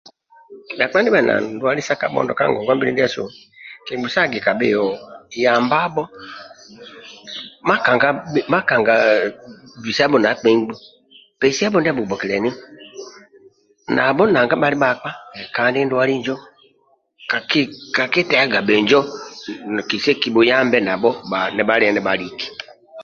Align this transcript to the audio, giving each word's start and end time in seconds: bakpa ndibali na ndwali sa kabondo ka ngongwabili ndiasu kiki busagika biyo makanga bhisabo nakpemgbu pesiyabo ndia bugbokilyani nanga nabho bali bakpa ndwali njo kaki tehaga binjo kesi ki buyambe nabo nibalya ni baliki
bakpa 0.77 0.97
ndibali 1.01 1.27
na 1.29 1.35
ndwali 1.55 1.81
sa 1.83 1.99
kabondo 2.01 2.31
ka 2.37 2.45
ngongwabili 2.49 2.91
ndiasu 2.93 3.23
kiki 3.85 4.01
busagika 4.03 4.51
biyo 4.59 4.83
makanga 8.53 8.89
bhisabo 9.83 10.15
nakpemgbu 10.19 10.73
pesiyabo 11.39 11.77
ndia 11.79 11.95
bugbokilyani 11.97 12.51
nanga 13.95 14.23
nabho 14.41 14.57
bali 14.63 14.77
bakpa 14.83 15.09
ndwali 15.87 16.13
njo 16.19 16.35
kaki 17.97 18.21
tehaga 18.29 18.59
binjo 18.67 18.99
kesi 19.89 20.11
ki 20.21 20.29
buyambe 20.35 20.77
nabo 20.87 21.09
nibalya 21.55 21.89
ni 21.93 22.01
baliki 22.07 22.47